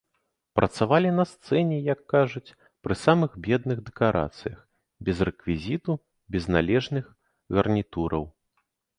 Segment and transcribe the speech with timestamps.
[0.57, 2.55] Працавалі на сцэне, як кажуць,
[2.87, 4.59] пры самых бедных дэкарацыях,
[5.09, 5.93] без рэквізіту,
[6.37, 7.05] без належных
[7.59, 8.25] гарнітураў.